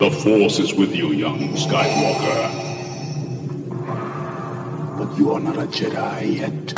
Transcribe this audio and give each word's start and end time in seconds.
The 0.00 0.10
Force 0.10 0.58
is 0.58 0.72
with 0.72 0.96
you, 0.96 1.12
young 1.12 1.38
Skywalker. 1.56 2.48
But 4.96 5.18
you 5.18 5.30
are 5.32 5.40
not 5.40 5.58
a 5.58 5.66
Jedi 5.66 6.38
yet. 6.38 6.74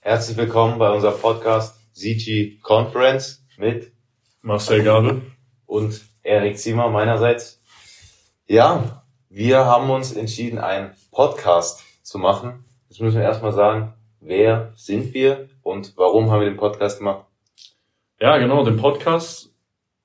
Herzlich 0.00 0.38
willkommen 0.38 0.78
bei 0.78 0.90
unserem 0.90 1.20
Podcast 1.20 1.78
CG 1.92 2.58
Conference 2.62 3.44
mit 3.58 3.92
Marcel 4.40 4.82
Gabel. 4.82 5.20
und 5.72 6.02
Erik 6.22 6.58
Zimmer 6.58 6.90
meinerseits. 6.90 7.61
Ja, 8.52 9.02
wir 9.30 9.64
haben 9.64 9.88
uns 9.88 10.12
entschieden, 10.12 10.58
einen 10.58 10.90
Podcast 11.10 11.82
zu 12.02 12.18
machen. 12.18 12.66
Jetzt 12.90 13.00
müssen 13.00 13.16
wir 13.16 13.24
erstmal 13.24 13.52
sagen, 13.52 13.94
wer 14.20 14.74
sind 14.76 15.14
wir 15.14 15.48
und 15.62 15.94
warum 15.96 16.30
haben 16.30 16.40
wir 16.40 16.50
den 16.50 16.58
Podcast 16.58 16.98
gemacht? 16.98 17.24
Ja, 18.20 18.36
genau, 18.36 18.62
den 18.62 18.76
Podcast. 18.76 19.54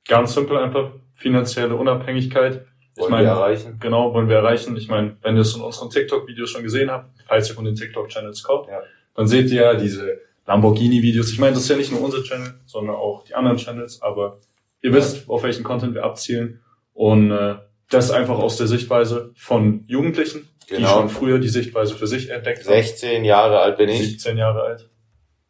Ganz 0.08 0.34
simpel 0.34 0.56
einfach. 0.60 0.92
Finanzielle 1.14 1.76
Unabhängigkeit. 1.76 2.66
Ich 2.96 3.02
Wollen 3.02 3.12
meine, 3.12 3.26
wir 3.28 3.32
erreichen? 3.34 3.80
genau, 3.82 4.14
wollen 4.14 4.30
wir 4.30 4.38
erreichen. 4.38 4.78
Ich 4.78 4.88
meine, 4.88 5.18
wenn 5.24 5.36
ihr 5.36 5.42
es 5.42 5.54
in 5.54 5.62
unseren 5.62 5.90
TikTok-Videos 5.90 6.50
schon 6.50 6.64
gesehen 6.64 6.90
habt, 6.90 7.10
falls 7.28 7.50
ihr 7.50 7.56
von 7.56 7.66
den 7.66 7.76
TikTok-Channels 7.76 8.44
kommt, 8.44 8.70
Ja. 8.70 8.80
dann 9.14 9.28
seht 9.28 9.50
ihr 9.52 9.62
ja 9.64 9.74
diese 9.74 10.22
Lamborghini-Videos. 10.46 11.34
Ich 11.34 11.40
meine, 11.40 11.52
das 11.52 11.64
ist 11.64 11.70
ja 11.70 11.76
nicht 11.76 11.92
nur 11.92 12.02
unser 12.02 12.24
Channel, 12.24 12.54
sondern 12.66 12.96
auch 12.96 13.26
die 13.26 13.36
anderen 13.36 13.58
Channels, 13.58 14.02
aber 14.02 14.40
ihr 14.82 14.94
wisst, 14.94 15.30
auf 15.30 15.44
welchen 15.44 15.66
Content 15.66 15.96
wir 15.96 16.06
abzielen. 16.06 16.62
Und 16.94 17.32
äh, 17.32 17.56
das 17.90 18.12
einfach 18.12 18.38
aus 18.38 18.58
der 18.58 18.68
Sichtweise 18.68 19.32
von 19.36 19.84
Jugendlichen, 19.88 20.48
die 20.70 20.76
Genau. 20.76 20.90
schon 20.90 21.10
früher 21.10 21.40
die 21.40 21.48
Sichtweise 21.50 21.96
für 21.96 22.08
sich 22.08 22.30
entdeckt 22.30 22.60
haben. 22.60 22.74
16 22.74 23.24
Jahre 23.26 23.60
alt 23.60 23.78
bin 23.78 23.90
ich. 23.90 24.00
17 24.12 24.38
Jahre 24.38 24.62
alt. 24.64 24.90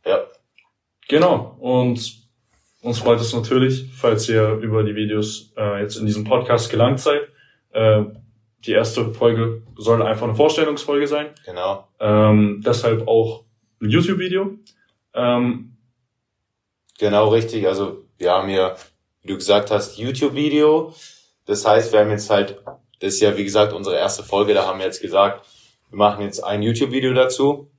Ja, 0.05 0.25
Genau. 1.09 1.55
Und 1.59 2.15
uns 2.81 2.99
freut 2.99 3.19
es 3.19 3.33
natürlich, 3.33 3.89
falls 3.95 4.27
ihr 4.29 4.49
über 4.61 4.83
die 4.83 4.95
Videos 4.95 5.51
äh, 5.57 5.81
jetzt 5.81 5.95
in 5.97 6.05
diesem 6.05 6.23
Podcast 6.25 6.69
gelangt 6.69 6.99
seid. 6.99 7.21
Äh, 7.71 8.03
die 8.65 8.71
erste 8.71 9.13
Folge 9.13 9.63
soll 9.77 10.01
einfach 10.03 10.25
eine 10.27 10.35
Vorstellungsfolge 10.35 11.07
sein. 11.07 11.27
genau. 11.45 11.87
Ähm, 11.99 12.61
deshalb 12.65 13.07
auch 13.07 13.45
ein 13.81 13.89
YouTube-Video. 13.89 14.51
Ähm, 15.13 15.73
Genau 16.99 17.29
richtig. 17.29 17.67
Also 17.67 18.03
wir 18.17 18.31
haben 18.31 18.49
hier, 18.49 18.75
wie 19.21 19.27
du 19.27 19.35
gesagt 19.35 19.69
hast, 19.71 19.97
YouTube-Video. 19.97 20.93
Das 21.47 21.65
heißt, 21.65 21.93
wir 21.93 22.01
haben 22.01 22.11
jetzt 22.11 22.29
halt, 22.29 22.61
das 22.99 23.15
ist 23.15 23.21
ja 23.21 23.35
wie 23.37 23.43
gesagt 23.43 23.73
unsere 23.73 23.95
erste 23.95 24.21
Folge, 24.23 24.53
da 24.53 24.65
haben 24.67 24.79
wir 24.79 24.85
jetzt 24.85 25.01
gesagt, 25.01 25.47
wir 25.89 25.97
machen 25.97 26.23
jetzt 26.23 26.43
ein 26.43 26.61
YouTube-Video 26.61 27.13
dazu, 27.13 27.71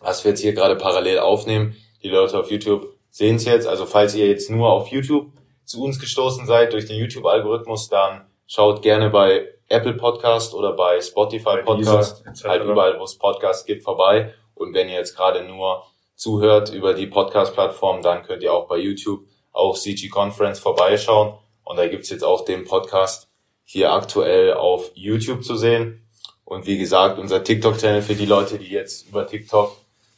was 0.00 0.24
wir 0.24 0.30
jetzt 0.30 0.40
hier 0.40 0.54
gerade 0.54 0.76
parallel 0.76 1.18
aufnehmen. 1.18 1.76
Die 2.02 2.08
Leute 2.08 2.38
auf 2.38 2.50
YouTube 2.50 2.86
sehen 3.10 3.36
es 3.36 3.44
jetzt. 3.44 3.68
Also 3.68 3.86
falls 3.86 4.14
ihr 4.14 4.26
jetzt 4.26 4.50
nur 4.50 4.70
auf 4.70 4.88
YouTube 4.88 5.30
zu 5.64 5.82
uns 5.82 6.00
gestoßen 6.00 6.46
seid 6.46 6.72
durch 6.72 6.86
den 6.86 6.96
YouTube-Algorithmus, 6.96 7.88
dann 7.88 8.26
schaut 8.46 8.82
gerne 8.82 9.10
bei 9.10 9.46
Apple 9.68 9.94
Podcast 9.94 10.54
oder 10.54 10.72
bei 10.72 11.00
Spotify 11.00 11.44
Bei 11.44 11.62
Podcast, 11.62 12.26
etc. 12.26 12.44
halt 12.44 12.64
überall, 12.64 12.98
wo 12.98 13.04
es 13.04 13.16
Podcasts 13.16 13.64
gibt, 13.64 13.84
vorbei. 13.84 14.34
Und 14.54 14.74
wenn 14.74 14.88
ihr 14.88 14.96
jetzt 14.96 15.16
gerade 15.16 15.44
nur 15.44 15.84
zuhört 16.14 16.72
über 16.72 16.94
die 16.94 17.06
Podcast-Plattform, 17.06 18.02
dann 18.02 18.22
könnt 18.22 18.42
ihr 18.42 18.52
auch 18.52 18.66
bei 18.66 18.78
YouTube 18.78 19.20
auch 19.52 19.76
CG 19.76 20.08
Conference 20.08 20.58
vorbeischauen. 20.58 21.34
Und 21.72 21.78
da 21.78 21.88
gibt's 21.88 22.10
jetzt 22.10 22.22
auch 22.22 22.44
den 22.44 22.66
Podcast 22.66 23.30
hier 23.64 23.92
aktuell 23.92 24.52
auf 24.52 24.90
YouTube 24.92 25.42
zu 25.42 25.56
sehen. 25.56 26.06
Und 26.44 26.66
wie 26.66 26.76
gesagt, 26.76 27.18
unser 27.18 27.42
TikTok-Channel 27.42 28.02
für 28.02 28.14
die 28.14 28.26
Leute, 28.26 28.58
die 28.58 28.68
jetzt 28.68 29.08
über 29.08 29.26
TikTok 29.26 29.74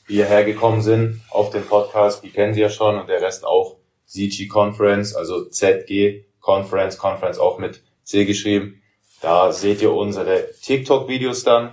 hierher 0.08 0.42
gekommen 0.42 0.82
sind 0.82 1.22
auf 1.30 1.50
den 1.50 1.64
Podcast, 1.64 2.24
die 2.24 2.30
kennen 2.30 2.54
sie 2.54 2.60
ja 2.60 2.70
schon 2.70 2.98
und 2.98 3.08
der 3.08 3.22
Rest 3.22 3.46
auch 3.46 3.76
CG 4.04 4.48
Conference, 4.48 5.14
also 5.14 5.44
ZG 5.44 6.24
Conference, 6.40 6.98
Conference 6.98 7.38
auch 7.38 7.60
mit 7.60 7.84
C 8.02 8.24
geschrieben. 8.24 8.82
Da 9.22 9.52
seht 9.52 9.80
ihr 9.80 9.92
unsere 9.92 10.48
TikTok-Videos 10.60 11.44
dann. 11.44 11.72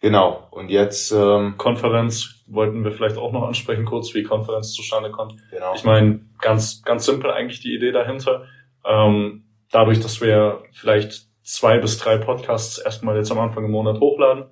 Genau. 0.00 0.48
Und 0.50 0.68
jetzt, 0.68 1.12
ähm, 1.12 1.54
Konferenz 1.58 2.42
wollten 2.48 2.82
wir 2.82 2.90
vielleicht 2.90 3.18
auch 3.18 3.30
noch 3.30 3.44
ansprechen, 3.44 3.84
kurz 3.84 4.12
wie 4.14 4.24
Konferenz 4.24 4.72
zustande 4.72 5.12
kommt. 5.12 5.36
genau. 5.52 5.74
Ich 5.76 5.84
meine, 5.84 6.22
ganz, 6.40 6.82
ganz 6.82 7.06
simpel 7.06 7.30
eigentlich 7.30 7.60
die 7.60 7.72
Idee 7.72 7.92
dahinter. 7.92 8.48
Ähm, 8.86 9.44
dadurch, 9.70 10.00
dass 10.00 10.20
wir 10.20 10.62
vielleicht 10.72 11.26
zwei 11.42 11.78
bis 11.78 11.98
drei 11.98 12.18
Podcasts 12.18 12.78
erstmal 12.78 13.16
jetzt 13.16 13.30
am 13.30 13.38
Anfang 13.38 13.64
im 13.64 13.70
Monat 13.70 14.00
hochladen, 14.00 14.46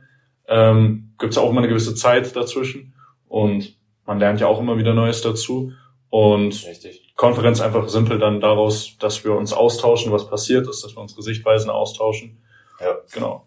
ähm, 0.49 1.15
gibt 1.19 1.33
es 1.33 1.39
auch 1.39 1.50
immer 1.50 1.61
eine 1.61 1.69
gewisse 1.69 1.95
Zeit 1.95 2.34
dazwischen 2.37 2.94
und 3.28 3.77
man 4.06 4.19
lernt 4.19 4.41
ja 4.41 4.47
auch 4.47 4.61
immer 4.61 4.77
wieder 4.77 4.94
Neues 4.94 5.23
dazu. 5.23 5.73
Und 6.11 6.65
Richtig. 6.67 7.12
Konferenz 7.17 7.61
einfach 7.61 7.89
simpel 7.89 8.19
dann 8.19 8.41
daraus, 8.41 8.97
dass 8.99 9.25
wir 9.25 9.33
uns 9.33 9.53
austauschen, 9.53 10.12
was 10.12 10.28
passiert 10.28 10.69
ist, 10.69 10.84
dass 10.84 10.94
wir 10.94 11.00
unsere 11.00 11.23
Sichtweisen 11.23 11.71
austauschen. 11.71 12.43
Ja. 12.81 12.97
Genau. 13.12 13.47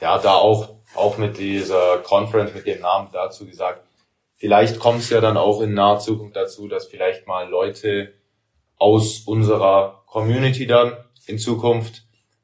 ja, 0.00 0.18
da 0.18 0.34
auch, 0.34 0.76
auch 0.94 1.16
mit 1.18 1.38
dieser 1.38 1.98
Conference, 1.98 2.54
mit 2.54 2.66
dem 2.66 2.80
Namen 2.80 3.08
dazu 3.12 3.46
gesagt, 3.46 3.84
vielleicht 4.36 4.78
kommt 4.78 5.00
es 5.00 5.10
ja 5.10 5.20
dann 5.20 5.36
auch 5.36 5.60
in 5.60 5.74
naher 5.74 5.98
Zukunft 5.98 6.36
dazu, 6.36 6.68
dass 6.68 6.86
vielleicht 6.86 7.26
mal 7.26 7.48
Leute 7.48 8.12
aus 8.82 9.20
unserer 9.20 10.02
Community 10.06 10.66
dann 10.66 10.96
in 11.26 11.38
Zukunft 11.38 12.02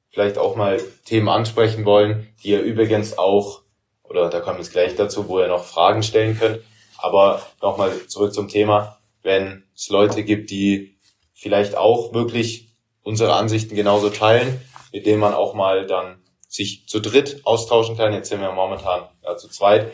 vielleicht 0.09 0.39
auch 0.39 0.55
mal 0.55 0.81
Themen 1.05 1.29
ansprechen 1.29 1.85
wollen, 1.85 2.29
die 2.45 2.51
ihr 2.51 2.61
übrigens 2.61 3.19
auch, 3.19 3.63
oder 4.05 4.31
da 4.31 4.39
kommen 4.39 4.59
jetzt 4.59 4.71
gleich 4.71 4.95
dazu, 4.95 5.29
wo 5.29 5.41
ihr 5.41 5.49
noch 5.49 5.65
Fragen 5.65 6.05
stellen 6.05 6.39
könnt. 6.39 6.61
Aber 6.97 7.43
nochmal 7.61 8.07
zurück 8.07 8.33
zum 8.33 8.47
Thema, 8.47 9.01
wenn 9.23 9.65
es 9.75 9.89
Leute 9.89 10.23
gibt, 10.23 10.51
die 10.51 10.97
vielleicht 11.35 11.77
auch 11.77 12.15
wirklich 12.15 12.69
unsere 13.03 13.35
Ansichten 13.35 13.75
genauso 13.75 14.09
teilen, 14.09 14.61
mit 14.93 15.07
denen 15.07 15.19
man 15.19 15.35
auch 15.35 15.55
mal 15.55 15.87
dann 15.89 16.23
sich 16.47 16.87
zu 16.87 17.01
dritt 17.01 17.41
austauschen 17.43 17.97
kann. 17.97 18.13
Jetzt 18.13 18.29
sind 18.29 18.41
wir 18.41 18.53
momentan 18.53 19.09
ja, 19.25 19.37
zu 19.37 19.49
zweit. 19.49 19.93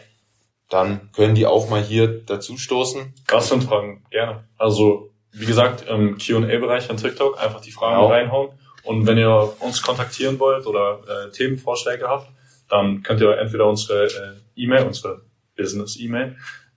Dann 0.69 1.11
können 1.13 1.35
die 1.35 1.47
auch 1.47 1.71
mal 1.71 1.83
hier 1.83 2.23
dazu 2.23 2.59
stoßen. 2.59 3.15
Gastanfragen, 3.27 4.05
gerne. 4.11 4.47
Also, 4.59 5.14
wie 5.35 5.47
gesagt, 5.47 5.87
im 5.89 6.17
Q&A-Bereich 6.19 6.87
von 6.87 6.97
TikTok 6.97 7.43
einfach 7.43 7.61
die 7.61 7.73
Fragen 7.73 7.97
Genau. 7.97 8.09
reinhauen. 8.09 8.51
Und 8.85 9.07
wenn 9.07 9.19
ihr 9.19 9.53
uns 9.61 9.83
kontaktieren 9.83 10.39
wollt 10.39 10.67
oder 10.67 11.01
äh, 11.09 11.31
Themenvorschläge 11.31 12.07
habt, 12.09 12.29
dann 12.69 13.03
könnt 13.03 13.21
ihr 13.21 13.37
entweder 13.39 13.67
unsere 13.67 14.07
äh, 14.07 14.11
E-Mail, 14.57 14.85
unsere 14.85 15.23
Business-E-Mail, 15.57 16.37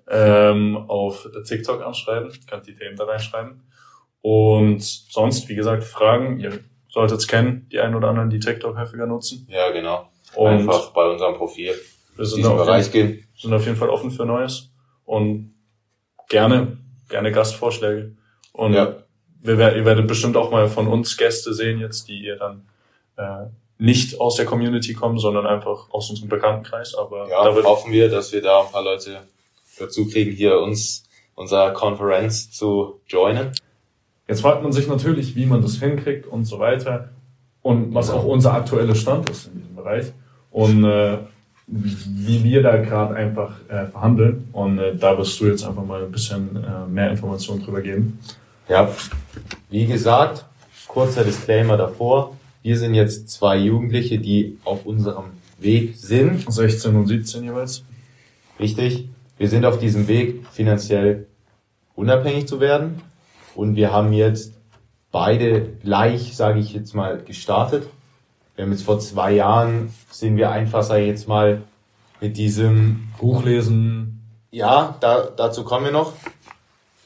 ähm, 0.09 0.78
auf 0.88 1.28
TikTok 1.45 1.81
anschreiben, 1.85 2.31
könnt 2.50 2.66
die 2.68 2.75
Themen 2.75 2.95
da 2.95 3.03
reinschreiben. 3.06 3.62
Und 4.22 4.81
sonst, 4.81 5.47
wie 5.50 5.56
gesagt, 5.56 5.84
Fragen, 5.84 6.39
ihr 6.39 6.59
solltet 6.89 7.19
es 7.19 7.28
kennen, 7.28 7.68
die 7.72 7.79
einen 7.79 7.95
oder 7.95 8.09
anderen, 8.09 8.29
die 8.29 8.39
TikTok 8.39 8.78
häufiger 8.78 9.06
nutzen. 9.06 9.47
Ja, 9.50 9.69
genau. 9.72 10.09
Und 10.35 10.47
Einfach 10.47 10.91
bei 10.94 11.06
unserem 11.09 11.35
Profil 11.35 11.74
wir 12.16 12.24
in 12.24 12.25
sind 12.25 12.38
diesen 12.38 12.56
Bereich 12.57 12.94
jeden, 12.94 13.12
gehen. 13.13 13.28
sind 13.38 13.53
auf 13.53 13.66
jeden 13.66 13.78
Fall 13.78 13.89
offen 13.89 14.12
für 14.12 14.25
Neues. 14.25 14.72
Und 15.06 15.53
gerne, 16.29 16.78
gerne 17.09 17.31
Gastvorschläge. 17.31 18.16
Und 18.57 18.73
Ja. 18.73 18.95
wir, 19.41 19.75
ihr 19.75 19.85
werdet 19.85 20.07
bestimmt 20.07 20.35
auch 20.35 20.51
mal 20.51 20.68
von 20.68 20.88
uns 20.88 21.16
Gäste 21.16 21.53
sehen 21.53 21.79
jetzt, 21.79 22.07
die 22.07 22.19
ihr 22.25 22.38
dann 22.38 22.63
äh, 23.18 23.45
nicht 23.78 24.19
aus 24.19 24.35
der 24.35 24.45
Community 24.45 24.94
kommen, 24.94 25.19
sondern 25.19 25.45
einfach 25.45 25.90
aus 25.91 26.09
unserem 26.09 26.29
Bekanntenkreis. 26.29 26.95
Aber 26.95 27.29
Ja, 27.29 27.44
da 27.44 27.63
hoffen 27.63 27.91
wir, 27.94 28.09
dass 28.09 28.34
wir 28.34 28.41
da 28.41 28.62
ein 28.66 28.72
paar 28.72 28.84
Leute 28.84 29.19
dazu 29.79 30.07
kriegen, 30.07 30.31
hier 30.31 30.59
uns 30.59 31.03
unserer 31.35 31.72
Konferenz 31.72 32.50
zu 32.51 33.00
joinen. 33.07 33.51
Jetzt 34.28 34.41
fragt 34.41 34.63
man 34.63 34.72
sich 34.72 34.88
natürlich, 34.88 35.35
wie 35.35 35.45
man 35.45 35.62
das 35.62 35.75
hinkriegt 35.75 36.25
und 36.25 36.45
so 36.45 36.57
weiter. 36.59 37.09
Und 37.62 37.94
was 37.94 38.09
auch 38.09 38.25
unser 38.25 38.53
aktueller 38.53 38.95
Stand 38.95 39.30
ist 39.30 39.48
in 39.48 39.60
diesem 39.60 39.75
Bereich. 39.75 40.07
Und 40.51 40.83
äh, 40.83 41.19
wie 41.68 42.44
wir 42.44 42.63
da 42.63 42.77
gerade 42.77 43.13
einfach 43.15 43.51
äh, 43.69 43.86
verhandeln. 43.88 44.50
Und 44.53 44.80
äh, 44.80 44.95
da 44.95 45.18
wirst 45.18 45.39
du 45.39 45.45
jetzt 45.45 45.63
einfach 45.65 45.83
mal 45.83 46.03
ein 46.03 46.12
bisschen 46.12 46.56
äh, 46.56 46.88
mehr 46.89 47.12
Informationen 47.12 47.62
drüber 47.63 47.81
geben. 47.81 48.19
Ja, 48.69 48.89
wie 49.69 49.85
gesagt, 49.85 50.45
kurzer 50.87 51.23
Disclaimer 51.23 51.77
davor. 51.77 52.35
Wir 52.63 52.77
sind 52.77 52.95
jetzt 52.95 53.29
zwei 53.29 53.55
Jugendliche, 53.57 54.19
die 54.19 54.57
auf 54.65 54.85
unserem 54.85 55.25
Weg 55.57 55.95
sind. 55.95 56.51
16 56.51 56.93
und 56.93 57.07
17 57.07 57.45
jeweils. 57.45 57.83
Richtig. 58.59 59.07
Wir 59.37 59.47
sind 59.47 59.63
auf 59.63 59.79
diesem 59.79 60.09
Weg, 60.09 60.45
finanziell 60.51 61.27
unabhängig 61.95 62.47
zu 62.47 62.59
werden. 62.59 63.01
Und 63.55 63.77
wir 63.77 63.93
haben 63.93 64.11
jetzt 64.11 64.53
beide 65.13 65.61
gleich, 65.81 66.35
sage 66.35 66.59
ich 66.59 66.73
jetzt 66.73 66.93
mal, 66.93 67.23
gestartet. 67.23 67.87
Wir 68.55 68.65
haben 68.65 68.71
jetzt 68.73 68.83
vor 68.83 68.99
zwei 68.99 69.31
Jahren, 69.31 69.93
sind 70.11 70.35
wir 70.35 70.51
einfach, 70.51 70.83
sage 70.83 71.03
ich 71.03 71.07
jetzt 71.07 71.27
mal, 71.29 71.61
mit 72.19 72.35
diesem 72.35 73.07
Buchlesen, 73.17 74.23
Ja, 74.51 74.97
da, 74.99 75.27
dazu 75.37 75.63
kommen 75.63 75.85
wir 75.85 75.91
noch. 75.91 76.13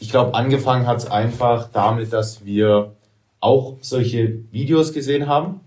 Ich 0.01 0.09
glaube, 0.09 0.33
angefangen 0.33 0.87
hat 0.87 0.97
es 0.97 1.05
einfach 1.05 1.69
damit, 1.71 2.11
dass 2.11 2.43
wir 2.43 2.93
auch 3.39 3.77
solche 3.81 4.39
Videos 4.51 4.93
gesehen 4.93 5.27
haben. 5.27 5.59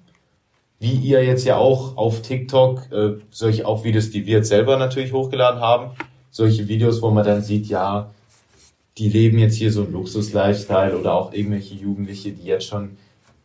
Wie 0.81 0.95
ihr 0.95 1.25
jetzt 1.25 1.45
ja 1.45 1.57
auch 1.57 1.97
auf 1.97 2.21
TikTok, 2.21 2.91
äh, 2.91 3.13
solche 3.31 3.65
auch 3.65 3.85
Videos, 3.85 4.11
die 4.11 4.27
wir 4.27 4.39
jetzt 4.39 4.49
selber 4.49 4.77
natürlich 4.77 5.13
hochgeladen 5.13 5.61
haben, 5.61 5.93
solche 6.33 6.67
Videos, 6.67 7.01
wo 7.01 7.11
man 7.11 7.25
dann 7.25 7.43
sieht, 7.43 7.67
ja, 7.67 8.11
die 8.99 9.09
leben 9.09 9.39
jetzt 9.39 9.55
hier 9.55 9.71
so 9.71 9.83
ein 9.83 9.93
Luxus-Lifestyle 9.93 10.99
oder 10.99 11.15
auch 11.15 11.33
irgendwelche 11.33 11.77
Jugendliche, 11.77 12.33
die 12.33 12.45
jetzt 12.45 12.67
schon 12.67 12.97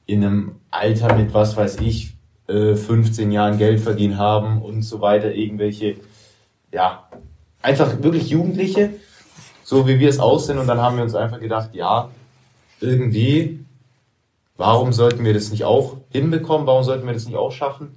in 0.07 0.25
einem 0.25 0.55
Alter 0.71 1.15
mit, 1.15 1.35
was 1.35 1.55
weiß 1.55 1.77
ich, 1.81 2.15
15 2.47 3.29
äh, 3.29 3.33
Jahren 3.35 3.59
Geld 3.59 3.79
verdienen 3.79 4.17
haben 4.17 4.63
und 4.63 4.81
so 4.81 5.01
weiter, 5.01 5.35
irgendwelche, 5.35 5.97
ja, 6.73 7.07
einfach 7.61 8.01
wirklich 8.01 8.29
Jugendliche, 8.29 8.89
so 9.69 9.87
wie 9.87 9.99
wir 9.99 10.09
es 10.09 10.17
aussehen. 10.17 10.57
Und 10.57 10.65
dann 10.65 10.81
haben 10.81 10.97
wir 10.97 11.03
uns 11.03 11.13
einfach 11.13 11.39
gedacht, 11.39 11.69
ja, 11.73 12.09
irgendwie, 12.81 13.59
warum 14.57 14.91
sollten 14.93 15.23
wir 15.23 15.35
das 15.35 15.51
nicht 15.51 15.63
auch 15.63 15.97
hinbekommen? 16.09 16.65
Warum 16.65 16.83
sollten 16.83 17.05
wir 17.05 17.13
das 17.13 17.27
nicht 17.27 17.37
auch 17.37 17.51
schaffen? 17.51 17.89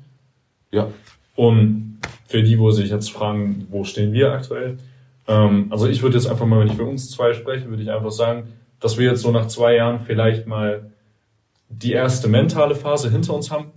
Ja. 0.70 0.88
Und 1.34 1.98
für 2.28 2.42
die, 2.42 2.58
wo 2.58 2.70
sich 2.72 2.90
jetzt 2.90 3.10
fragen, 3.10 3.66
wo 3.70 3.84
stehen 3.84 4.12
wir 4.12 4.32
aktuell? 4.32 4.76
Ähm, 5.26 5.68
also 5.70 5.88
ich 5.88 6.02
würde 6.02 6.18
jetzt 6.18 6.26
einfach 6.26 6.44
mal, 6.44 6.60
wenn 6.60 6.66
ich 6.66 6.74
für 6.74 6.84
uns 6.84 7.10
zwei 7.10 7.32
spreche, 7.32 7.66
würde 7.70 7.82
ich 7.82 7.90
einfach 7.90 8.10
sagen, 8.10 8.48
dass 8.78 8.98
wir 8.98 9.10
jetzt 9.10 9.22
so 9.22 9.30
nach 9.30 9.46
zwei 9.46 9.76
Jahren 9.76 10.00
vielleicht 10.00 10.46
mal 10.46 10.90
die 11.70 11.92
erste 11.92 12.28
mentale 12.28 12.74
Phase 12.74 13.08
hinter 13.08 13.32
uns 13.32 13.50
haben. 13.50 13.68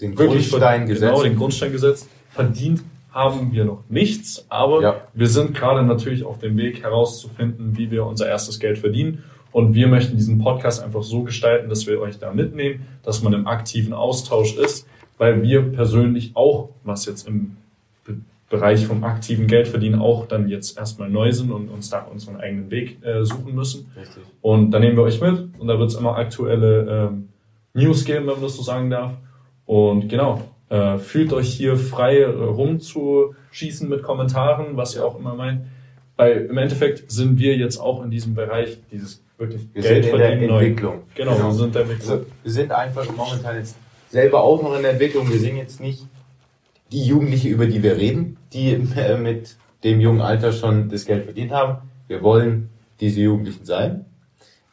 Den 0.00 0.14
Grundstein 0.14 0.86
gesetzt. 0.86 1.10
Genau, 1.10 1.24
den 1.24 1.36
Grundstein 1.36 1.72
gesetzt. 1.72 2.08
Verdient 2.30 2.82
haben 3.12 3.52
wir 3.52 3.64
noch 3.64 3.82
nichts, 3.88 4.46
aber 4.48 4.82
ja. 4.82 5.00
wir 5.14 5.28
sind 5.28 5.54
gerade 5.54 5.82
natürlich 5.82 6.24
auf 6.24 6.38
dem 6.38 6.56
Weg 6.56 6.82
herauszufinden, 6.82 7.76
wie 7.76 7.90
wir 7.90 8.06
unser 8.06 8.28
erstes 8.28 8.60
Geld 8.60 8.78
verdienen. 8.78 9.24
Und 9.52 9.74
wir 9.74 9.88
möchten 9.88 10.16
diesen 10.16 10.38
Podcast 10.38 10.82
einfach 10.82 11.02
so 11.02 11.24
gestalten, 11.24 11.68
dass 11.68 11.86
wir 11.86 12.00
euch 12.00 12.18
da 12.18 12.32
mitnehmen, 12.32 12.86
dass 13.02 13.22
man 13.22 13.32
im 13.32 13.48
aktiven 13.48 13.92
Austausch 13.92 14.56
ist, 14.56 14.86
weil 15.18 15.42
wir 15.42 15.62
persönlich 15.62 16.32
auch, 16.34 16.68
was 16.84 17.06
jetzt 17.06 17.26
im 17.26 17.56
Bereich 18.50 18.84
vom 18.84 19.04
aktiven 19.04 19.46
Geldverdienen 19.46 20.00
auch 20.00 20.26
dann 20.26 20.48
jetzt 20.48 20.76
erstmal 20.76 21.08
neu 21.08 21.30
sind 21.30 21.52
und 21.52 21.68
uns 21.68 21.88
da 21.88 22.00
unseren 22.02 22.36
eigenen 22.36 22.68
Weg 22.70 22.98
äh, 23.04 23.24
suchen 23.24 23.54
müssen. 23.54 23.92
Richtig. 23.96 24.24
Und 24.40 24.72
da 24.72 24.80
nehmen 24.80 24.96
wir 24.96 25.04
euch 25.04 25.20
mit 25.20 25.50
und 25.58 25.68
da 25.68 25.78
wird 25.78 25.90
es 25.90 25.96
immer 25.96 26.16
aktuelle 26.16 27.10
ähm, 27.12 27.28
News 27.74 28.04
geben, 28.04 28.26
wenn 28.26 28.34
man 28.34 28.42
das 28.42 28.56
so 28.56 28.62
sagen 28.62 28.90
darf. 28.90 29.12
Und 29.66 30.08
genau, 30.08 30.42
äh, 30.70 30.98
fühlt 30.98 31.32
euch 31.32 31.52
hier 31.52 31.76
frei 31.76 32.20
äh, 32.20 32.26
rumzuschießen 32.26 33.88
mit 33.88 34.02
Kommentaren, 34.02 34.76
was 34.76 34.94
ihr 34.94 35.04
auch 35.04 35.18
immer 35.18 35.34
meint. 35.34 35.66
Weil 36.16 36.46
im 36.46 36.56
Endeffekt 36.56 37.10
sind 37.10 37.38
wir 37.38 37.56
jetzt 37.56 37.78
auch 37.78 38.02
in 38.04 38.10
diesem 38.10 38.34
Bereich, 38.34 38.78
dieses 38.90 39.22
wirklich 39.36 39.66
wir 39.72 39.82
Geld 39.82 40.04
sind 40.04 40.14
in 40.14 40.18
der 40.20 40.32
Entwicklung. 40.32 41.02
Genau, 41.14 41.34
genau, 41.34 41.46
wir 41.48 41.54
sind 41.54 41.74
der 41.74 41.82
Entwicklung. 41.82 42.10
Also, 42.10 42.26
wir 42.42 42.52
sind 42.52 42.72
einfach 42.72 43.16
momentan 43.16 43.56
jetzt 43.56 43.76
selber 44.10 44.42
auch 44.42 44.62
noch 44.62 44.76
in 44.76 44.82
der 44.82 44.92
Entwicklung. 44.92 45.30
Wir 45.30 45.40
sind 45.40 45.56
jetzt 45.56 45.80
nicht 45.80 46.06
die 46.92 47.04
Jugendliche, 47.04 47.48
über 47.48 47.66
die 47.66 47.82
wir 47.82 47.96
reden, 47.96 48.36
die 48.52 48.72
äh, 48.72 49.16
mit 49.16 49.56
dem 49.82 50.00
jungen 50.00 50.20
Alter 50.20 50.52
schon 50.52 50.88
das 50.88 51.04
Geld 51.04 51.24
verdient 51.24 51.52
haben. 51.52 51.78
Wir 52.06 52.22
wollen 52.22 52.70
diese 53.00 53.20
Jugendlichen 53.20 53.64
sein. 53.64 54.04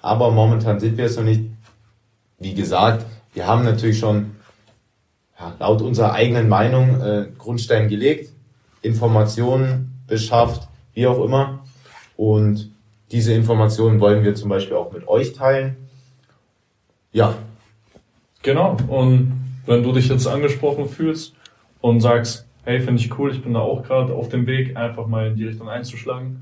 Aber 0.01 0.31
momentan 0.31 0.79
sind 0.79 0.97
wir 0.97 1.05
es 1.05 1.17
noch 1.17 1.23
nicht. 1.23 1.45
Wie 2.39 2.53
gesagt, 2.53 3.05
wir 3.33 3.47
haben 3.47 3.63
natürlich 3.63 3.97
schon 3.97 4.36
ja, 5.39 5.55
laut 5.59 5.81
unserer 5.81 6.13
eigenen 6.13 6.49
Meinung 6.49 7.01
äh, 7.01 7.27
Grundstein 7.37 7.87
gelegt, 7.89 8.31
Informationen 8.81 10.01
beschafft, 10.07 10.67
wie 10.93 11.07
auch 11.07 11.23
immer. 11.23 11.59
Und 12.15 12.71
diese 13.11 13.33
Informationen 13.33 13.99
wollen 13.99 14.23
wir 14.23 14.35
zum 14.35 14.49
Beispiel 14.49 14.75
auch 14.75 14.91
mit 14.91 15.07
euch 15.07 15.33
teilen. 15.33 15.77
Ja. 17.11 17.35
Genau. 18.41 18.77
Und 18.87 19.33
wenn 19.65 19.83
du 19.83 19.91
dich 19.91 20.07
jetzt 20.07 20.27
angesprochen 20.27 20.87
fühlst 20.87 21.33
und 21.81 22.01
sagst, 22.01 22.45
hey, 22.63 22.79
finde 22.79 23.01
ich 23.01 23.17
cool, 23.17 23.31
ich 23.31 23.41
bin 23.41 23.53
da 23.53 23.59
auch 23.59 23.83
gerade 23.83 24.13
auf 24.13 24.29
dem 24.29 24.45
Weg, 24.47 24.75
einfach 24.75 25.07
mal 25.07 25.27
in 25.27 25.35
die 25.35 25.45
Richtung 25.45 25.69
einzuschlagen, 25.69 26.41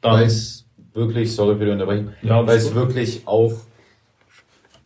dann. 0.00 0.14
Weil 0.14 0.26
es 0.26 0.66
wirklich, 0.94 1.34
sorry 1.34 1.56
für 1.56 1.66
die 1.66 1.70
Unterbrechung, 1.70 2.12
ja, 2.22 2.46
weil 2.46 2.56
es 2.56 2.74
wirklich 2.74 3.26
auch, 3.26 3.52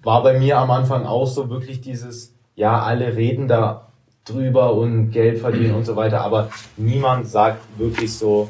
war 0.03 0.23
bei 0.23 0.39
mir 0.39 0.59
am 0.59 0.71
Anfang 0.71 1.05
auch 1.05 1.27
so 1.27 1.49
wirklich 1.51 1.81
dieses, 1.81 2.30
ja, 2.57 2.83
alle 2.83 3.17
reden 3.17 3.49
da 3.49 3.89
drüber 4.25 4.75
und 4.75 5.11
Geld 5.11 5.39
verdienen 5.39 5.75
und 5.75 5.85
so 5.85 5.97
weiter, 5.97 6.21
aber 6.23 6.51
niemand 6.77 7.27
sagt 7.27 7.61
wirklich 7.79 8.13
so, 8.13 8.49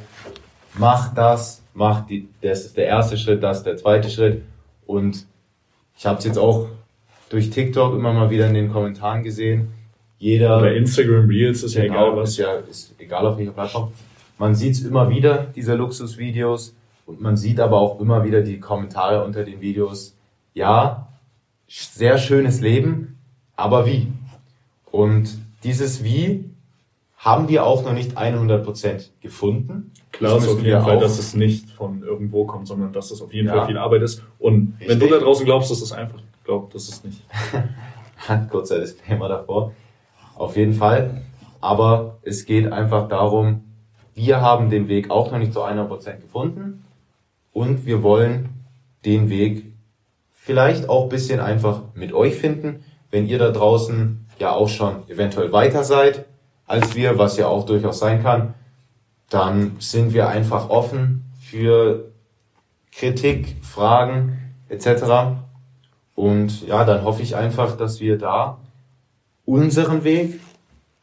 mach 0.75 1.15
das, 1.15 1.63
mach 1.75 2.07
die, 2.07 2.29
das 2.41 2.67
ist 2.67 2.77
der 2.77 2.87
erste 2.87 3.17
Schritt, 3.17 3.43
das 3.43 3.59
ist 3.59 3.67
der 3.67 3.77
zweite 3.77 4.11
Schritt 4.11 4.43
und 4.87 5.27
ich 5.97 6.07
habe 6.07 6.19
es 6.19 6.25
jetzt 6.25 6.39
auch 6.39 6.69
durch 7.29 7.51
TikTok 7.51 7.95
immer 7.95 8.13
mal 8.13 8.31
wieder 8.31 8.47
in 8.49 8.55
den 8.55 8.73
Kommentaren 8.73 9.23
gesehen. 9.23 9.73
Jeder 10.19 10.59
oder 10.59 10.75
Instagram 10.75 11.29
Reels 11.29 11.63
ist 11.63 11.75
ja 11.75 11.83
genau, 11.83 12.09
egal 12.09 12.17
was. 12.17 12.31
Ist 12.31 12.37
ja 12.39 12.55
ist 12.57 12.95
egal 12.99 13.27
auf 13.27 13.39
welcher 13.39 13.53
Plattform. 13.53 13.93
Man 14.39 14.55
sieht 14.55 14.73
es 14.73 14.83
immer 14.83 15.09
wieder 15.11 15.47
diese 15.55 15.75
Luxusvideos 15.75 16.75
und 17.07 17.21
man 17.21 17.37
sieht 17.37 17.61
aber 17.61 17.79
auch 17.79 18.01
immer 18.01 18.25
wieder 18.25 18.41
die 18.41 18.61
Kommentare 18.61 19.25
unter 19.25 19.45
den 19.45 19.61
Videos. 19.61 20.17
Ja, 20.55 21.09
sehr 21.69 22.19
schönes 22.19 22.61
Leben, 22.61 23.19
aber 23.61 23.87
wie? 23.87 24.09
Und 24.91 25.39
dieses 25.63 26.03
Wie 26.03 26.51
haben 27.21 27.49
wir 27.49 27.67
auch 27.67 27.85
noch 27.85 27.93
nicht 27.93 28.17
100% 28.17 29.11
gefunden. 29.21 29.93
Klar 30.11 30.39
ist 30.39 30.49
auf 30.49 30.63
jeden 30.63 30.83
Fall, 30.83 30.99
dass 30.99 31.19
es 31.19 31.35
nicht 31.35 31.69
von 31.71 32.03
irgendwo 32.03 32.47
kommt, 32.47 32.67
sondern 32.67 32.95
dass 32.95 33.11
es 33.11 33.21
auf 33.21 33.35
jeden 33.35 33.49
ja. 33.49 33.55
Fall 33.55 33.67
viel 33.67 33.77
Arbeit 33.77 34.03
ist. 34.03 34.23
Und 34.39 34.75
Richtig. 34.81 34.89
wenn 34.89 35.01
du 35.01 35.07
da 35.09 35.19
draußen 35.19 35.45
glaubst, 35.45 35.71
dass 35.71 35.83
es 35.83 35.93
einfach, 35.93 36.19
glaub, 36.45 36.71
das 36.73 36.89
ist 36.89 37.05
nicht. 37.05 37.23
Gott 38.51 38.67
sei 38.67 38.79
Disclaimer 38.79 39.29
davor. 39.29 39.73
Auf 40.35 40.57
jeden 40.57 40.73
Fall. 40.73 41.23
Aber 41.61 42.17
es 42.23 42.47
geht 42.47 42.73
einfach 42.73 43.09
darum, 43.09 43.65
wir 44.15 44.41
haben 44.41 44.71
den 44.71 44.89
Weg 44.89 45.11
auch 45.11 45.31
noch 45.31 45.39
nicht 45.39 45.53
zu 45.53 45.63
100% 45.63 46.21
gefunden 46.21 46.85
und 47.53 47.85
wir 47.85 48.03
wollen 48.03 48.49
den 49.05 49.29
Weg 49.29 49.67
vielleicht 50.33 50.89
auch 50.89 51.11
bisschen 51.11 51.39
einfach 51.39 51.83
mit 51.95 52.15
euch 52.15 52.37
finden 52.37 52.83
wenn 53.11 53.27
ihr 53.27 53.39
da 53.39 53.51
draußen 53.51 54.27
ja 54.39 54.53
auch 54.53 54.69
schon 54.69 55.09
eventuell 55.09 55.53
weiter 55.53 55.85
seid 55.85 56.27
als 56.67 56.95
wir, 56.95 57.19
was 57.19 57.37
ja 57.37 57.49
auch 57.49 57.67
durchaus 57.67 57.99
sein 57.99 58.23
kann, 58.23 58.55
dann 59.29 59.77
sind 59.81 60.15
wir 60.15 60.29
einfach 60.29 60.71
offen 60.71 61.25
für 61.41 62.13
Kritik, 62.93 63.57
Fragen 63.63 64.39
etc. 64.69 65.37
Und 66.15 66.67
ja, 66.67 66.85
dann 66.85 67.03
hoffe 67.03 67.23
ich 67.23 67.35
einfach, 67.35 67.77
dass 67.77 68.01
wir 68.01 68.19
da 68.19 68.59
unseren 69.45 70.05
Weg 70.05 70.41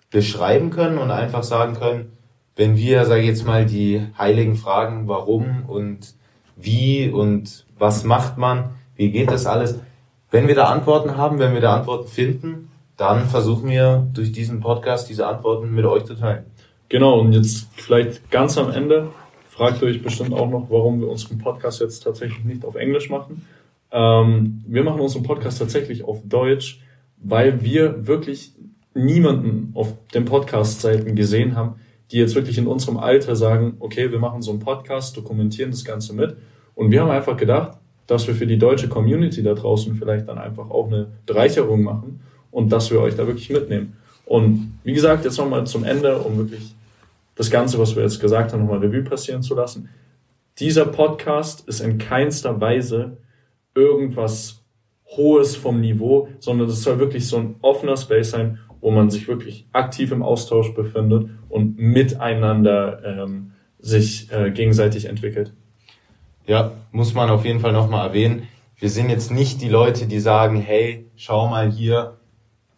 beschreiben 0.10 0.69
können 0.69 0.98
und 1.00 1.12
einfach 1.12 1.43
sagen 1.43 1.74
können, 1.74 2.13
wenn 2.55 2.77
wir, 2.77 3.05
sage 3.05 3.22
ich 3.22 3.27
jetzt 3.27 3.46
mal, 3.46 3.65
die 3.65 4.08
heiligen 4.17 4.55
Fragen, 4.55 5.08
warum 5.08 5.65
und 5.67 6.15
wie 6.55 7.10
und 7.10 7.65
was 7.77 8.03
macht 8.03 8.38
man, 8.38 8.72
wie 8.96 9.12
geht 9.12 9.29
das 9.29 9.46
alles, 9.46 9.79
wenn 10.31 10.48
wir 10.48 10.55
da 10.55 10.65
Antworten 10.65 11.17
haben, 11.17 11.39
wenn 11.39 11.53
wir 11.53 11.62
da 11.62 11.75
Antworten 11.75 12.07
finden, 12.07 12.69
dann 12.98 13.27
versuchen 13.27 13.69
wir 13.69 14.07
durch 14.13 14.31
diesen 14.31 14.60
Podcast 14.60 15.10
diese 15.10 15.27
Antworten 15.27 15.74
mit 15.74 15.86
euch 15.86 16.05
zu 16.05 16.15
teilen. 16.15 16.46
Genau, 16.89 17.19
und 17.19 17.34
jetzt 17.34 17.67
vielleicht 17.75 18.31
ganz 18.31 18.57
am 18.57 18.72
Ende 18.72 19.10
fragt 19.50 19.81
ihr 19.81 19.88
euch 19.88 20.01
bestimmt 20.01 20.34
auch 20.34 20.50
noch, 20.50 20.69
warum 20.69 21.00
wir 21.01 21.10
unseren 21.10 21.38
Podcast 21.38 21.81
jetzt 21.81 22.03
tatsächlich 22.03 22.43
nicht 22.43 22.65
auf 22.65 22.75
Englisch 22.75 23.10
machen. 23.10 23.46
Ähm, 23.91 24.63
wir 24.67 24.84
machen 24.84 25.01
unseren 25.01 25.24
Podcast 25.24 25.60
tatsächlich 25.60 26.03
auf 26.03 26.22
Deutsch, 26.25 26.81
weil 27.17 27.63
wir 27.63 28.07
wirklich 28.07 28.53
niemanden 28.93 29.72
auf 29.75 29.93
den 30.13 30.25
Podcast-Seiten 30.25 31.15
gesehen 31.15 31.55
haben, 31.55 31.75
die 32.12 32.17
jetzt 32.17 32.36
wirklich 32.36 32.57
in 32.57 32.67
unserem 32.67 32.98
Alter 32.98 33.36
sagen, 33.36 33.77
okay, 33.79 34.12
wir 34.12 34.19
machen 34.19 34.41
so 34.41 34.51
einen 34.51 34.60
Podcast, 34.60 35.15
dokumentieren 35.17 35.72
das 35.72 35.86
Ganze 35.86 36.13
mit. 36.13 36.38
Und 36.74 36.91
wir 36.91 37.01
haben 37.01 37.12
einfach 37.12 37.38
gedacht, 37.38 37.77
dass 38.08 38.28
wir 38.28 38.34
für 38.34 38.48
die 38.48 38.58
deutsche 38.58 38.88
Community 38.88 39.44
da 39.44 39.54
draußen 39.54 39.96
vielleicht 39.96 40.28
dann 40.28 40.38
einfach 40.38 40.70
auch 40.70 40.88
eine 40.88 41.08
Bereicherung 41.26 41.84
machen 41.84 42.22
und 42.52 42.72
dass 42.72 42.90
wir 42.90 43.02
euch 43.02 43.16
da 43.16 43.28
wirklich 43.28 43.50
mitnehmen. 43.50 43.94
Und 44.26 44.80
wie 44.84 44.94
gesagt, 44.94 45.26
jetzt 45.26 45.38
nochmal 45.38 45.68
zum 45.68 45.84
Ende, 45.84 46.18
um 46.18 46.38
wirklich 46.38 46.74
das 47.36 47.52
Ganze, 47.52 47.78
was 47.78 47.96
wir 47.96 48.04
jetzt 48.04 48.20
gesagt 48.20 48.52
haben, 48.52 48.62
nochmal 48.62 48.80
Revue 48.80 49.04
passieren 49.04 49.42
zu 49.42 49.56
lassen. 49.56 49.90
Dieser 50.60 50.86
Podcast 50.86 51.68
ist 51.68 51.82
in 51.82 51.98
keinster 51.98 52.60
Weise 52.60 53.18
irgendwas 53.76 54.64
Hohes 55.16 55.56
vom 55.56 55.80
Niveau, 55.80 56.30
sondern 56.40 56.68
es 56.68 56.82
soll 56.82 57.00
wirklich 57.00 57.28
so 57.28 57.38
ein 57.38 57.56
offener 57.62 57.96
Space 57.96 58.32
sein, 58.32 58.60
wo 58.82 58.92
man 58.92 59.10
sich 59.10 59.28
wirklich 59.28 59.68
aktiv 59.72 60.12
im 60.12 60.24
Austausch 60.24 60.74
befindet 60.74 61.30
und 61.50 61.78
miteinander 61.78 63.02
ähm, 63.06 63.52
sich 63.80 64.32
äh, 64.32 64.52
gegenseitig 64.52 65.06
entwickelt. 65.06 65.54
Ja, 66.48 66.72
muss 66.92 67.13
man 67.13 67.30
auf 67.30 67.46
jeden 67.46 67.60
Fall 67.60 67.74
nochmal 67.74 68.08
erwähnen. 68.08 68.48
Wir 68.77 68.89
sind 68.89 69.10
jetzt 69.10 69.32
nicht 69.32 69.62
die 69.62 69.68
Leute, 69.68 70.06
die 70.06 70.20
sagen, 70.20 70.62
hey, 70.62 71.06
schau 71.18 71.48
mal 71.48 71.70
hier, 71.70 72.18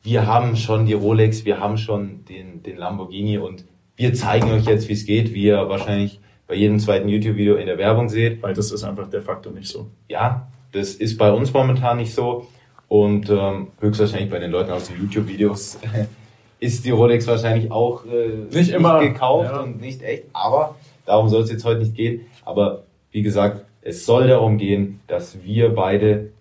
wir 0.02 0.26
haben 0.26 0.56
schon 0.56 0.86
die 0.86 0.94
Rolex, 0.94 1.46
wir 1.46 1.60
haben 1.60 1.78
schon 1.78 2.26
den, 2.26 2.64
den 2.64 2.78
Lamborghini 2.78 3.38
und 3.38 3.66
wir 3.96 4.14
zeigen 4.14 4.52
euch 4.52 4.66
jetzt, 4.66 4.90
wie 4.90 4.94
es 4.94 5.06
geht, 5.06 5.34
wie 5.34 5.44
ihr 5.44 5.70
wahrscheinlich 5.70 6.20
bei 6.48 6.56
jedem 6.56 6.80
zweiten 6.80 7.10
YouTube-Video 7.10 7.58
in 7.58 7.68
der 7.68 7.78
Werbung 7.78 8.10
seht. 8.10 8.42
Weil 8.42 8.54
das 8.54 8.72
ist 8.72 8.84
einfach 8.84 9.10
der 9.10 9.22
Faktor 9.22 9.54
nicht 9.54 9.68
so. 9.68 9.88
Ja, 10.08 10.48
das 10.72 10.96
ist 10.96 11.18
bei 11.18 11.32
uns 11.32 11.54
momentan 11.54 11.98
nicht 11.98 12.14
so 12.14 12.48
und 12.88 13.30
ähm, 13.30 13.68
höchstwahrscheinlich 13.80 14.32
bei 14.32 14.40
den 14.40 14.52
Leuten 14.52 14.72
aus 14.72 14.88
den 14.88 15.00
YouTube-Videos 15.00 15.80
ist 16.60 16.86
die 16.86 16.92
Rolex 16.92 17.28
wahrscheinlich 17.28 17.72
auch 17.72 18.04
äh, 18.06 18.56
Nicht 18.56 18.72
immer, 18.72 19.00
gekauft 19.00 19.52
ja. 19.52 19.62
und 19.62 19.80
nicht 19.80 20.02
echt. 20.02 20.24
Aber 20.34 20.76
darum 21.06 21.30
soll 21.30 21.44
es 21.44 21.52
jetzt 21.52 21.66
heute 21.66 21.82
nicht 21.82 21.94
gehen. 21.96 22.22
Aber 22.46 22.84
wie 23.12 23.22
gesagt, 23.22 23.66
es 23.82 24.06
soll 24.06 24.28
darum 24.28 24.58
gehen, 24.58 25.00
dass 25.08 25.44
wir 25.44 25.70
beide 25.70 26.32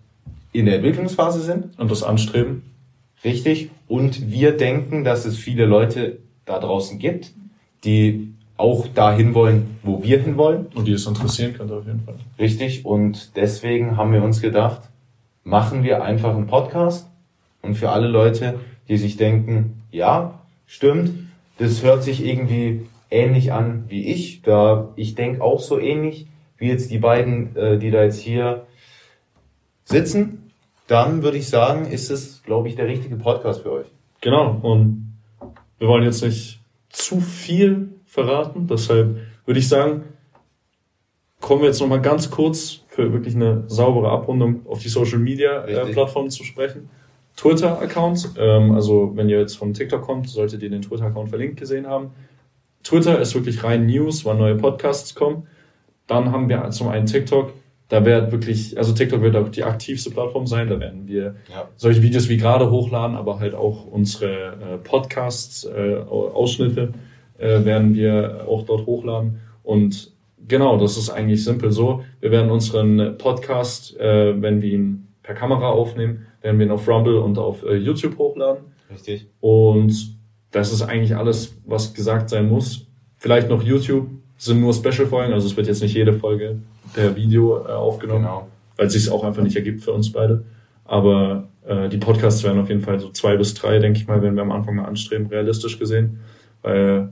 in 0.51 0.65
der 0.65 0.75
Entwicklungsphase 0.75 1.41
sind. 1.41 1.77
Und 1.79 1.91
das 1.91 2.03
Anstreben. 2.03 2.63
Richtig. 3.23 3.69
Und 3.87 4.31
wir 4.31 4.55
denken, 4.55 5.03
dass 5.03 5.25
es 5.25 5.37
viele 5.37 5.65
Leute 5.65 6.19
da 6.45 6.59
draußen 6.59 6.99
gibt, 6.99 7.31
die 7.83 8.33
auch 8.57 8.87
dahin 8.87 9.33
wollen, 9.33 9.77
wo 9.83 10.03
wir 10.03 10.19
hinwollen. 10.19 10.67
Und 10.75 10.87
die 10.87 10.93
es 10.93 11.05
interessieren 11.05 11.53
könnte 11.53 11.75
auf 11.75 11.85
jeden 11.85 12.01
Fall. 12.01 12.15
Richtig. 12.37 12.85
Und 12.85 13.35
deswegen 13.35 13.97
haben 13.97 14.11
wir 14.11 14.23
uns 14.23 14.41
gedacht, 14.41 14.81
machen 15.43 15.83
wir 15.83 16.03
einfach 16.03 16.35
einen 16.35 16.47
Podcast. 16.47 17.07
Und 17.61 17.75
für 17.75 17.89
alle 17.89 18.07
Leute, 18.07 18.59
die 18.87 18.97
sich 18.97 19.17
denken, 19.17 19.81
ja, 19.91 20.39
stimmt, 20.65 21.11
das 21.57 21.83
hört 21.83 22.03
sich 22.03 22.25
irgendwie 22.25 22.85
ähnlich 23.11 23.51
an 23.51 23.85
wie 23.87 24.05
ich. 24.05 24.41
Da 24.41 24.89
ich 24.95 25.15
denke 25.15 25.41
auch 25.41 25.59
so 25.59 25.79
ähnlich 25.79 26.27
wie 26.59 26.67
jetzt 26.67 26.91
die 26.91 26.99
beiden, 26.99 27.55
äh, 27.55 27.77
die 27.77 27.91
da 27.91 28.03
jetzt 28.03 28.19
hier 28.19 28.67
sitzen. 29.85 30.51
Dann 30.87 31.23
würde 31.23 31.37
ich 31.37 31.49
sagen, 31.49 31.85
ist 31.85 32.09
es, 32.09 32.43
glaube 32.43 32.67
ich, 32.67 32.75
der 32.75 32.87
richtige 32.87 33.15
Podcast 33.15 33.61
für 33.61 33.71
euch. 33.71 33.87
Genau. 34.21 34.59
Und 34.61 35.17
wir 35.77 35.87
wollen 35.87 36.03
jetzt 36.03 36.23
nicht 36.23 36.59
zu 36.89 37.21
viel 37.21 37.89
verraten. 38.05 38.67
Deshalb 38.67 39.17
würde 39.45 39.59
ich 39.59 39.69
sagen, 39.69 40.03
kommen 41.39 41.61
wir 41.61 41.67
jetzt 41.67 41.79
nochmal 41.79 42.01
ganz 42.01 42.29
kurz 42.29 42.81
für 42.87 43.13
wirklich 43.13 43.35
eine 43.35 43.63
saubere 43.67 44.09
Abrundung 44.09 44.65
auf 44.67 44.79
die 44.79 44.89
Social 44.89 45.19
Media 45.19 45.63
äh. 45.65 45.91
Plattformen 45.91 46.29
zu 46.29 46.43
sprechen. 46.43 46.89
Twitter-Account, 47.37 48.31
ähm, 48.37 48.73
also 48.73 49.13
wenn 49.15 49.29
ihr 49.29 49.39
jetzt 49.39 49.57
von 49.57 49.73
TikTok 49.73 50.01
kommt, 50.01 50.27
solltet 50.27 50.61
ihr 50.61 50.69
den 50.69 50.81
Twitter-Account 50.81 51.29
verlinkt 51.29 51.57
gesehen 51.57 51.87
haben. 51.87 52.09
Twitter 52.83 53.19
ist 53.19 53.33
wirklich 53.33 53.63
rein 53.63 53.85
News, 53.85 54.25
wann 54.25 54.39
neue 54.39 54.55
Podcasts 54.55 55.15
kommen. 55.15 55.47
Dann 56.09 56.31
haben 56.33 56.49
wir 56.49 56.69
zum 56.71 56.89
einen 56.89 57.05
TikTok. 57.05 57.53
Da 57.87 58.03
wird 58.05 58.31
wirklich, 58.31 58.77
also 58.77 58.93
TikTok 58.93 59.21
wird 59.21 59.35
auch 59.35 59.49
die 59.49 59.63
aktivste 59.63 60.11
Plattform 60.11 60.45
sein. 60.45 60.67
Da 60.67 60.79
werden 60.79 61.07
wir 61.07 61.35
Ja. 61.49 61.69
solche 61.75 62.03
Videos 62.03 62.27
wie 62.29 62.37
gerade 62.37 62.69
hochladen, 62.69 63.15
aber 63.15 63.39
halt 63.39 63.55
auch 63.55 63.85
unsere 63.87 64.27
äh, 64.27 64.77
Podcasts, 64.83 65.63
äh, 65.65 65.95
Au- 65.97 66.29
Ausschnitte 66.33 66.91
äh, 67.37 67.63
werden 67.65 67.95
wir 67.95 68.45
auch 68.47 68.63
dort 68.65 68.85
hochladen. 68.85 69.39
Und 69.63 70.11
genau, 70.47 70.77
das 70.77 70.97
ist 70.97 71.09
eigentlich 71.09 71.43
simpel 71.43 71.71
so. 71.71 72.03
Wir 72.19 72.31
werden 72.31 72.51
unseren 72.51 73.17
Podcast, 73.17 73.97
äh, 73.99 74.39
wenn 74.39 74.61
wir 74.61 74.71
ihn 74.71 75.07
per 75.23 75.33
Kamera 75.35 75.69
aufnehmen, 75.69 76.25
werden 76.41 76.59
wir 76.59 76.65
ihn 76.67 76.71
auf 76.71 76.87
Rumble 76.87 77.17
und 77.17 77.37
auf 77.39 77.63
äh, 77.63 77.75
YouTube 77.75 78.17
hochladen. 78.17 78.65
Richtig. 78.91 79.27
Und 79.39 80.15
das 80.51 80.71
ist 80.73 80.81
eigentlich 80.83 81.15
alles, 81.15 81.55
was 81.65 81.93
gesagt 81.93 82.29
sein 82.29 82.49
muss. 82.49 82.87
Vielleicht 83.17 83.49
noch 83.49 83.63
YouTube 83.63 84.07
sind 84.39 84.61
nur 84.61 84.73
Special-Folgen, 84.73 85.33
also 85.33 85.47
es 85.47 85.55
wird 85.55 85.67
jetzt 85.67 85.81
nicht 85.81 85.93
jede 85.93 86.13
Folge 86.13 86.57
per 86.93 87.15
Video 87.15 87.65
äh, 87.65 87.71
aufgenommen 87.71 88.23
Genau. 88.23 88.47
weil 88.77 88.87
es 88.87 88.93
sich 88.93 89.11
auch 89.11 89.23
einfach 89.23 89.43
nicht 89.43 89.55
ergibt 89.55 89.83
für 89.83 89.91
uns 89.91 90.11
beide. 90.11 90.43
Aber 90.85 91.47
äh, 91.67 91.89
die 91.89 91.97
Podcasts 91.97 92.43
werden 92.43 92.59
auf 92.59 92.69
jeden 92.69 92.81
Fall 92.81 92.99
so 92.99 93.09
zwei 93.09 93.35
bis 93.37 93.53
drei, 93.53 93.77
denke 93.79 93.99
ich 93.99 94.07
mal, 94.07 94.21
werden 94.21 94.35
wir 94.35 94.41
am 94.41 94.51
Anfang 94.51 94.75
mal 94.75 94.85
anstreben, 94.85 95.27
realistisch 95.27 95.77
gesehen, 95.77 96.19
weil 96.61 97.09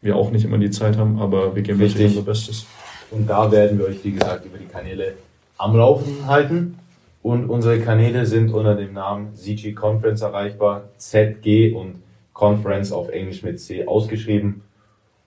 wir 0.00 0.16
auch 0.16 0.30
nicht 0.32 0.44
immer 0.44 0.58
die 0.58 0.70
Zeit 0.70 0.96
haben, 0.96 1.20
aber 1.20 1.54
wir 1.54 1.62
geben 1.62 1.78
natürlich 1.78 2.16
unser 2.16 2.22
Bestes. 2.22 2.66
Und 3.10 3.28
da 3.28 3.52
werden 3.52 3.78
wir 3.78 3.86
euch, 3.86 4.02
wie 4.02 4.12
gesagt, 4.12 4.46
über 4.46 4.58
die 4.58 4.66
Kanäle 4.66 5.12
am 5.58 5.76
Laufen 5.76 6.26
halten. 6.26 6.78
Und 7.22 7.48
unsere 7.48 7.78
Kanäle 7.78 8.26
sind 8.26 8.52
unter 8.52 8.74
dem 8.74 8.94
Namen 8.94 9.36
ZG 9.36 9.74
Conference 9.74 10.22
erreichbar. 10.22 10.88
ZG 10.96 11.72
und 11.74 12.02
Conference 12.32 12.90
auf 12.90 13.10
Englisch 13.10 13.42
mit 13.44 13.60
C 13.60 13.86
ausgeschrieben. 13.86 14.62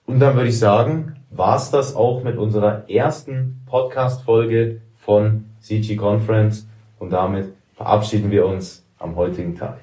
Und 0.06 0.20
dann 0.20 0.36
würde 0.36 0.48
ich 0.48 0.58
sagen, 0.58 1.16
war's 1.30 1.70
das 1.70 1.96
auch 1.96 2.22
mit 2.22 2.38
unserer 2.38 2.88
ersten 2.88 3.62
Podcast-Folge 3.66 4.80
von 4.94 5.46
CG 5.60 5.96
Conference. 5.96 6.68
Und 6.98 7.10
damit 7.10 7.52
verabschieden 7.74 8.30
wir 8.30 8.46
uns 8.46 8.86
am 8.98 9.16
heutigen 9.16 9.56
Tag. 9.56 9.78